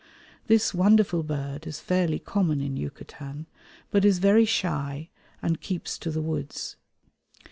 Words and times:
This 0.47 0.73
wonderful 0.73 1.21
bird 1.21 1.67
is 1.67 1.79
fairly 1.79 2.17
common 2.17 2.59
in 2.59 2.75
Yucatan, 2.75 3.45
but 3.91 4.03
is 4.03 4.17
very 4.17 4.45
shy 4.45 5.09
and 5.43 5.61
keeps 5.61 5.95
to 5.99 6.09
the 6.09 6.23
woods. 6.23 6.75